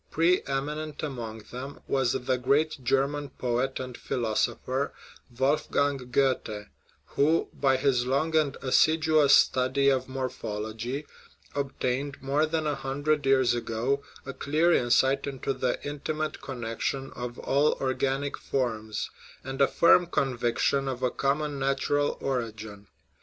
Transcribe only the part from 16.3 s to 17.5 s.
connection of